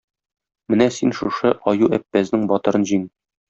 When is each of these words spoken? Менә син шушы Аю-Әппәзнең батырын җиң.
Менә 0.73 0.87
син 0.95 1.13
шушы 1.19 1.53
Аю-Әппәзнең 1.75 2.51
батырын 2.55 2.91
җиң. 2.95 3.09